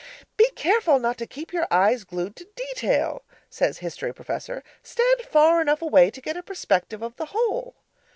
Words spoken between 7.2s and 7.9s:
whole.'